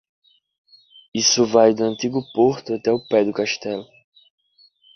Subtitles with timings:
[1.13, 3.85] Isso vai do antigo porto até o pé do castelo.